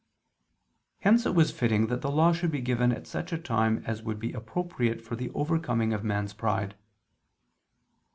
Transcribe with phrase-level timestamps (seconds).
[1.01, 4.01] Hence it was fitting that the Law should be given at such a time as
[4.01, 6.73] would be appropriate for the overcoming of man's pride.